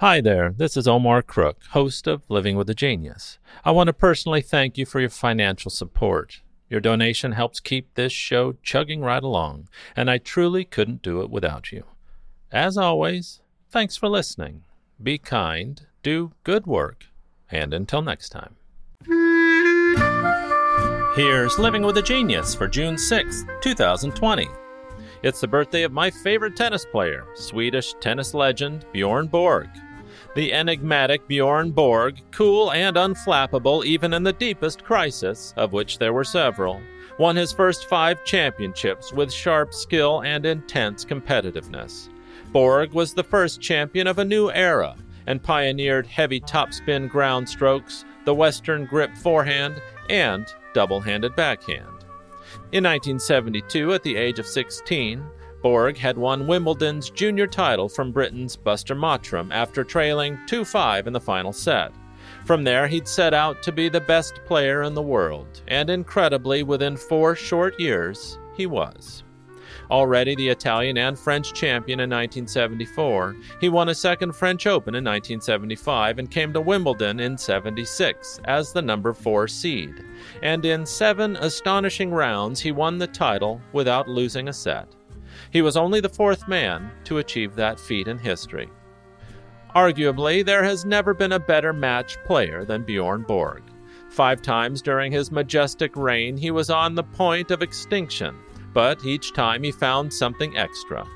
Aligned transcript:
Hi 0.00 0.22
there, 0.22 0.54
this 0.56 0.78
is 0.78 0.88
Omar 0.88 1.20
Crook, 1.20 1.58
host 1.72 2.06
of 2.06 2.22
Living 2.30 2.56
with 2.56 2.70
a 2.70 2.74
Genius. 2.74 3.38
I 3.66 3.70
want 3.72 3.88
to 3.88 3.92
personally 3.92 4.40
thank 4.40 4.78
you 4.78 4.86
for 4.86 4.98
your 4.98 5.10
financial 5.10 5.70
support. 5.70 6.40
Your 6.70 6.80
donation 6.80 7.32
helps 7.32 7.60
keep 7.60 7.92
this 7.92 8.10
show 8.10 8.54
chugging 8.62 9.02
right 9.02 9.22
along, 9.22 9.68
and 9.94 10.10
I 10.10 10.16
truly 10.16 10.64
couldn't 10.64 11.02
do 11.02 11.20
it 11.20 11.28
without 11.28 11.70
you. 11.70 11.84
As 12.50 12.78
always, 12.78 13.42
thanks 13.68 13.98
for 13.98 14.08
listening. 14.08 14.62
Be 15.02 15.18
kind, 15.18 15.86
do 16.02 16.32
good 16.44 16.66
work, 16.66 17.04
and 17.50 17.74
until 17.74 18.00
next 18.00 18.30
time. 18.30 18.56
Here's 21.14 21.58
Living 21.58 21.82
with 21.82 21.98
a 21.98 22.02
Genius 22.02 22.54
for 22.54 22.68
June 22.68 22.96
6, 22.96 23.44
2020. 23.60 24.48
It's 25.22 25.42
the 25.42 25.46
birthday 25.46 25.82
of 25.82 25.92
my 25.92 26.10
favorite 26.10 26.56
tennis 26.56 26.86
player, 26.86 27.26
Swedish 27.34 27.92
tennis 28.00 28.32
legend 28.32 28.86
Bjorn 28.94 29.26
Borg. 29.26 29.68
The 30.34 30.52
enigmatic 30.52 31.26
Bjorn 31.26 31.72
Borg, 31.72 32.20
cool 32.30 32.70
and 32.70 32.96
unflappable 32.96 33.84
even 33.84 34.14
in 34.14 34.22
the 34.22 34.32
deepest 34.32 34.84
crisis, 34.84 35.52
of 35.56 35.72
which 35.72 35.98
there 35.98 36.12
were 36.12 36.22
several, 36.22 36.80
won 37.18 37.34
his 37.34 37.52
first 37.52 37.88
five 37.88 38.24
championships 38.24 39.12
with 39.12 39.32
sharp 39.32 39.74
skill 39.74 40.22
and 40.22 40.46
intense 40.46 41.04
competitiveness. 41.04 42.08
Borg 42.52 42.92
was 42.92 43.12
the 43.12 43.24
first 43.24 43.60
champion 43.60 44.06
of 44.06 44.18
a 44.20 44.24
new 44.24 44.50
era 44.52 44.94
and 45.26 45.42
pioneered 45.42 46.06
heavy 46.06 46.40
topspin 46.40 47.08
ground 47.08 47.48
strokes, 47.48 48.04
the 48.24 48.34
Western 48.34 48.86
grip 48.86 49.16
forehand, 49.16 49.82
and 50.08 50.46
double 50.74 51.00
handed 51.00 51.34
backhand. 51.34 51.86
In 52.72 52.84
1972, 52.84 53.94
at 53.94 54.04
the 54.04 54.16
age 54.16 54.38
of 54.38 54.46
16, 54.46 55.24
Borg 55.62 55.98
had 55.98 56.16
won 56.16 56.46
Wimbledon's 56.46 57.10
junior 57.10 57.46
title 57.46 57.88
from 57.88 58.12
Britain's 58.12 58.56
Buster 58.56 58.94
Mottram 58.94 59.52
after 59.52 59.84
trailing 59.84 60.38
2 60.46 60.64
5 60.64 61.06
in 61.06 61.12
the 61.12 61.20
final 61.20 61.52
set. 61.52 61.92
From 62.44 62.64
there, 62.64 62.86
he'd 62.86 63.08
set 63.08 63.34
out 63.34 63.62
to 63.62 63.72
be 63.72 63.88
the 63.88 64.00
best 64.00 64.40
player 64.46 64.82
in 64.82 64.94
the 64.94 65.02
world, 65.02 65.62
and 65.68 65.90
incredibly, 65.90 66.62
within 66.62 66.96
four 66.96 67.36
short 67.36 67.78
years, 67.78 68.38
he 68.54 68.66
was. 68.66 69.22
Already 69.90 70.34
the 70.36 70.48
Italian 70.48 70.96
and 70.98 71.18
French 71.18 71.52
champion 71.52 72.00
in 72.00 72.10
1974, 72.10 73.36
he 73.60 73.68
won 73.68 73.88
a 73.88 73.94
second 73.94 74.32
French 74.34 74.66
Open 74.66 74.94
in 74.94 75.04
1975 75.04 76.18
and 76.18 76.30
came 76.30 76.52
to 76.52 76.60
Wimbledon 76.60 77.18
in 77.18 77.36
76 77.36 78.40
as 78.44 78.72
the 78.72 78.82
number 78.82 79.12
4 79.12 79.48
seed. 79.48 80.04
And 80.42 80.64
in 80.64 80.86
seven 80.86 81.36
astonishing 81.36 82.12
rounds, 82.12 82.60
he 82.60 82.72
won 82.72 82.98
the 82.98 83.06
title 83.06 83.60
without 83.72 84.08
losing 84.08 84.48
a 84.48 84.52
set. 84.52 84.94
He 85.50 85.62
was 85.62 85.76
only 85.76 86.00
the 86.00 86.08
fourth 86.08 86.48
man 86.48 86.90
to 87.04 87.18
achieve 87.18 87.54
that 87.56 87.80
feat 87.80 88.08
in 88.08 88.18
history. 88.18 88.68
Arguably, 89.74 90.44
there 90.44 90.64
has 90.64 90.84
never 90.84 91.14
been 91.14 91.32
a 91.32 91.38
better 91.38 91.72
match 91.72 92.16
player 92.24 92.64
than 92.64 92.84
Bjorn 92.84 93.22
Borg. 93.22 93.62
Five 94.10 94.42
times 94.42 94.82
during 94.82 95.12
his 95.12 95.30
majestic 95.30 95.94
reign, 95.94 96.36
he 96.36 96.50
was 96.50 96.70
on 96.70 96.94
the 96.94 97.04
point 97.04 97.52
of 97.52 97.62
extinction, 97.62 98.36
but 98.72 99.04
each 99.04 99.32
time 99.32 99.62
he 99.62 99.70
found 99.70 100.12
something 100.12 100.56
extra. 100.56 101.06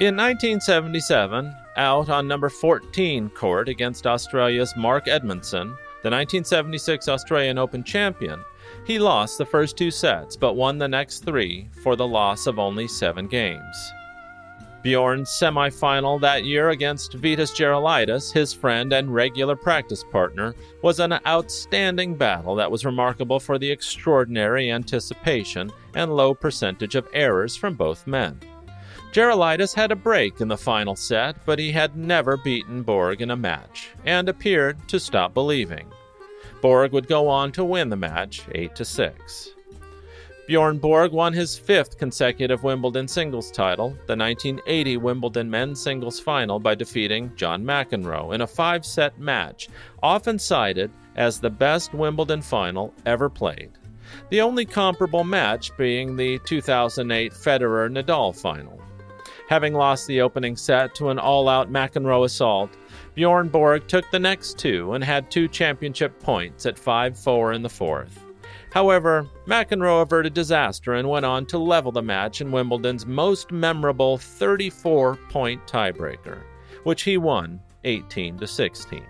In 0.00 0.16
1977, 0.16 1.54
out 1.76 2.08
on 2.08 2.26
number 2.26 2.48
14 2.48 3.28
court 3.30 3.68
against 3.68 4.06
Australia's 4.06 4.74
Mark 4.76 5.06
Edmondson, 5.06 5.68
the 6.02 6.10
1976 6.10 7.08
Australian 7.08 7.58
Open 7.58 7.84
champion, 7.84 8.42
he 8.86 8.98
lost 8.98 9.38
the 9.38 9.46
first 9.46 9.76
two 9.76 9.90
sets 9.90 10.36
but 10.36 10.54
won 10.54 10.78
the 10.78 10.88
next 10.88 11.24
three 11.24 11.68
for 11.82 11.96
the 11.96 12.06
loss 12.06 12.46
of 12.46 12.58
only 12.58 12.88
seven 12.88 13.26
games. 13.26 13.92
Bjorn's 14.82 15.28
semifinal 15.28 16.20
that 16.20 16.44
year 16.44 16.70
against 16.70 17.12
Vitas 17.20 17.52
Gerulaitis, 17.52 18.32
his 18.32 18.54
friend 18.54 18.92
and 18.92 19.12
regular 19.12 19.56
practice 19.56 20.04
partner, 20.04 20.54
was 20.82 21.00
an 21.00 21.18
outstanding 21.26 22.14
battle 22.14 22.54
that 22.54 22.70
was 22.70 22.84
remarkable 22.84 23.40
for 23.40 23.58
the 23.58 23.70
extraordinary 23.70 24.70
anticipation 24.70 25.72
and 25.94 26.16
low 26.16 26.32
percentage 26.32 26.94
of 26.94 27.08
errors 27.12 27.56
from 27.56 27.74
both 27.74 28.06
men. 28.06 28.38
Gerulaitis 29.12 29.74
had 29.74 29.90
a 29.90 29.96
break 29.96 30.40
in 30.40 30.48
the 30.48 30.56
final 30.56 30.94
set, 30.94 31.44
but 31.44 31.58
he 31.58 31.72
had 31.72 31.96
never 31.96 32.36
beaten 32.36 32.82
Borg 32.82 33.20
in 33.20 33.30
a 33.30 33.36
match 33.36 33.90
and 34.04 34.28
appeared 34.28 34.76
to 34.88 35.00
stop 35.00 35.34
believing. 35.34 35.90
Borg 36.60 36.92
would 36.92 37.08
go 37.08 37.28
on 37.28 37.52
to 37.52 37.64
win 37.64 37.88
the 37.88 37.96
match 37.96 38.42
8 38.54 38.74
to 38.76 38.84
6. 38.84 39.50
Bjorn 40.48 40.78
Borg 40.78 41.12
won 41.12 41.34
his 41.34 41.58
fifth 41.58 41.98
consecutive 41.98 42.62
Wimbledon 42.62 43.06
singles 43.06 43.50
title, 43.50 43.90
the 44.06 44.16
1980 44.16 44.96
Wimbledon 44.96 45.50
men's 45.50 45.78
singles 45.78 46.18
final, 46.18 46.58
by 46.58 46.74
defeating 46.74 47.30
John 47.36 47.62
McEnroe 47.62 48.34
in 48.34 48.40
a 48.40 48.46
five 48.46 48.86
set 48.86 49.18
match, 49.18 49.68
often 50.02 50.38
cited 50.38 50.90
as 51.16 51.38
the 51.38 51.50
best 51.50 51.92
Wimbledon 51.92 52.40
final 52.40 52.94
ever 53.04 53.28
played. 53.28 53.72
The 54.30 54.40
only 54.40 54.64
comparable 54.64 55.22
match 55.22 55.76
being 55.76 56.16
the 56.16 56.38
2008 56.46 57.32
Federer 57.32 57.90
Nadal 57.92 58.34
final. 58.34 58.80
Having 59.50 59.74
lost 59.74 60.06
the 60.06 60.22
opening 60.22 60.56
set 60.56 60.94
to 60.94 61.10
an 61.10 61.18
all 61.18 61.48
out 61.48 61.70
McEnroe 61.70 62.24
assault, 62.24 62.70
Bjorn 63.18 63.48
Borg 63.48 63.88
took 63.88 64.08
the 64.12 64.18
next 64.20 64.58
two 64.58 64.92
and 64.92 65.02
had 65.02 65.28
two 65.28 65.48
championship 65.48 66.20
points 66.20 66.66
at 66.66 66.78
5 66.78 67.18
4 67.18 67.52
in 67.52 67.62
the 67.62 67.68
fourth. 67.68 68.24
However, 68.72 69.26
McEnroe 69.44 70.02
averted 70.02 70.34
disaster 70.34 70.94
and 70.94 71.08
went 71.08 71.26
on 71.26 71.44
to 71.46 71.58
level 71.58 71.90
the 71.90 72.00
match 72.00 72.40
in 72.40 72.52
Wimbledon's 72.52 73.06
most 73.06 73.50
memorable 73.50 74.18
34 74.18 75.16
point 75.30 75.66
tiebreaker, 75.66 76.44
which 76.84 77.02
he 77.02 77.18
won 77.18 77.60
18 77.82 78.46
16. 78.46 79.02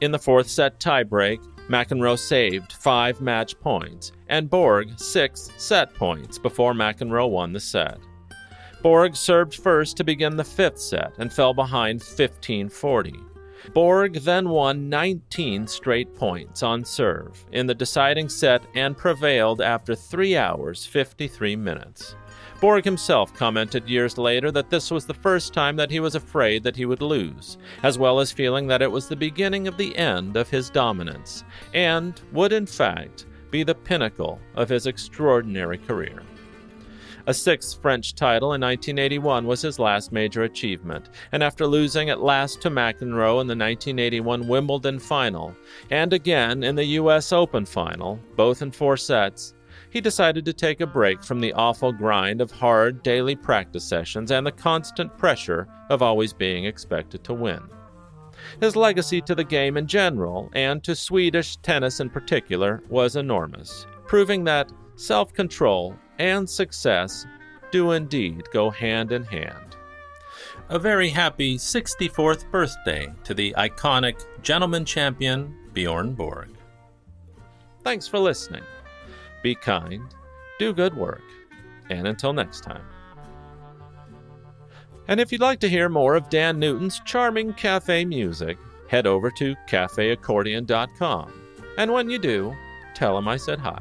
In 0.00 0.12
the 0.12 0.18
fourth 0.20 0.48
set 0.48 0.78
tiebreak, 0.78 1.40
McEnroe 1.68 2.16
saved 2.16 2.72
five 2.72 3.20
match 3.20 3.58
points 3.58 4.12
and 4.28 4.48
Borg 4.48 4.96
six 4.96 5.50
set 5.56 5.92
points 5.92 6.38
before 6.38 6.72
McEnroe 6.72 7.28
won 7.28 7.52
the 7.52 7.58
set. 7.58 7.98
Borg 8.80 9.16
served 9.16 9.56
first 9.56 9.96
to 9.96 10.04
begin 10.04 10.36
the 10.36 10.44
fifth 10.44 10.78
set 10.78 11.12
and 11.18 11.32
fell 11.32 11.52
behind 11.52 12.02
15 12.02 12.68
40. 12.68 13.14
Borg 13.74 14.14
then 14.20 14.48
won 14.48 14.88
19 14.88 15.66
straight 15.66 16.14
points 16.14 16.62
on 16.62 16.84
serve 16.84 17.44
in 17.50 17.66
the 17.66 17.74
deciding 17.74 18.28
set 18.28 18.62
and 18.76 18.96
prevailed 18.96 19.60
after 19.60 19.96
3 19.96 20.36
hours 20.36 20.86
53 20.86 21.56
minutes. 21.56 22.14
Borg 22.60 22.84
himself 22.84 23.34
commented 23.34 23.88
years 23.88 24.16
later 24.16 24.52
that 24.52 24.70
this 24.70 24.90
was 24.90 25.06
the 25.06 25.14
first 25.14 25.52
time 25.52 25.74
that 25.76 25.90
he 25.90 26.00
was 26.00 26.14
afraid 26.14 26.62
that 26.62 26.76
he 26.76 26.86
would 26.86 27.02
lose, 27.02 27.58
as 27.82 27.98
well 27.98 28.20
as 28.20 28.32
feeling 28.32 28.68
that 28.68 28.82
it 28.82 28.90
was 28.90 29.08
the 29.08 29.16
beginning 29.16 29.66
of 29.66 29.76
the 29.76 29.96
end 29.96 30.36
of 30.36 30.48
his 30.48 30.70
dominance, 30.70 31.44
and 31.74 32.20
would 32.32 32.52
in 32.52 32.66
fact 32.66 33.26
be 33.50 33.64
the 33.64 33.74
pinnacle 33.74 34.40
of 34.54 34.68
his 34.68 34.86
extraordinary 34.86 35.78
career. 35.78 36.22
A 37.28 37.34
sixth 37.34 37.82
French 37.82 38.14
title 38.14 38.54
in 38.54 38.62
1981 38.62 39.44
was 39.44 39.60
his 39.60 39.78
last 39.78 40.12
major 40.12 40.44
achievement, 40.44 41.10
and 41.30 41.42
after 41.42 41.66
losing 41.66 42.08
at 42.08 42.22
last 42.22 42.62
to 42.62 42.70
McEnroe 42.70 43.42
in 43.42 43.46
the 43.46 43.54
1981 43.54 44.48
Wimbledon 44.48 44.98
final, 44.98 45.54
and 45.90 46.14
again 46.14 46.62
in 46.62 46.74
the 46.74 46.86
U.S. 46.86 47.30
Open 47.30 47.66
final, 47.66 48.18
both 48.34 48.62
in 48.62 48.70
four 48.70 48.96
sets, 48.96 49.52
he 49.90 50.00
decided 50.00 50.46
to 50.46 50.54
take 50.54 50.80
a 50.80 50.86
break 50.86 51.22
from 51.22 51.38
the 51.38 51.52
awful 51.52 51.92
grind 51.92 52.40
of 52.40 52.50
hard 52.50 53.02
daily 53.02 53.36
practice 53.36 53.84
sessions 53.84 54.30
and 54.30 54.46
the 54.46 54.50
constant 54.50 55.14
pressure 55.18 55.68
of 55.90 56.00
always 56.00 56.32
being 56.32 56.64
expected 56.64 57.22
to 57.24 57.34
win. 57.34 57.60
His 58.58 58.74
legacy 58.74 59.20
to 59.20 59.34
the 59.34 59.44
game 59.44 59.76
in 59.76 59.86
general, 59.86 60.48
and 60.54 60.82
to 60.82 60.96
Swedish 60.96 61.58
tennis 61.58 62.00
in 62.00 62.08
particular, 62.08 62.82
was 62.88 63.16
enormous, 63.16 63.86
proving 64.06 64.44
that 64.44 64.72
self 64.96 65.34
control 65.34 65.94
and 66.18 66.48
success 66.48 67.26
do 67.70 67.92
indeed 67.92 68.44
go 68.52 68.70
hand 68.70 69.12
in 69.12 69.24
hand. 69.24 69.76
A 70.70 70.78
very 70.78 71.08
happy 71.08 71.56
64th 71.56 72.50
birthday 72.50 73.12
to 73.24 73.34
the 73.34 73.54
iconic 73.56 74.24
gentleman 74.42 74.84
champion 74.84 75.54
Bjorn 75.72 76.14
Borg. 76.14 76.50
Thanks 77.84 78.06
for 78.06 78.18
listening. 78.18 78.64
Be 79.42 79.54
kind, 79.54 80.02
do 80.58 80.72
good 80.72 80.94
work, 80.96 81.22
and 81.90 82.06
until 82.06 82.32
next 82.32 82.62
time. 82.62 82.84
And 85.06 85.20
if 85.20 85.32
you'd 85.32 85.40
like 85.40 85.60
to 85.60 85.70
hear 85.70 85.88
more 85.88 86.16
of 86.16 86.28
Dan 86.28 86.58
Newton's 86.58 87.00
charming 87.06 87.54
cafe 87.54 88.04
music, 88.04 88.58
head 88.88 89.06
over 89.06 89.30
to 89.32 89.54
cafeaccordion.com. 89.68 91.32
And 91.78 91.92
when 91.92 92.10
you 92.10 92.18
do, 92.18 92.54
tell 92.94 93.16
him 93.16 93.26
I 93.26 93.36
said 93.38 93.58
hi. 93.58 93.80